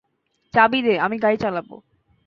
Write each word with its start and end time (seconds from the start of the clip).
চাবি 0.53 0.79
দে, 0.81 0.93
আমি 0.99 1.15
গাড়ি 1.17 1.37
চালাবো। 1.37 1.75